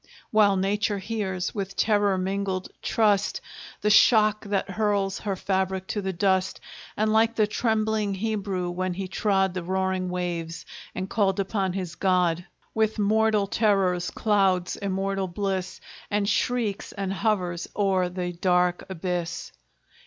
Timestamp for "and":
6.97-7.13, 10.95-11.07, 16.09-16.27, 16.93-17.13